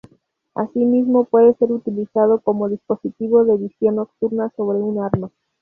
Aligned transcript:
Asimismo 0.55 1.25
puede 1.25 1.53
ser 1.53 1.71
utilizado 1.71 2.39
como 2.39 2.67
dispositivo 2.67 3.43
de 3.45 3.55
visión 3.57 3.97
nocturna 3.97 4.49
sobre 4.57 4.79
un 4.79 4.97
arma. 4.99 5.29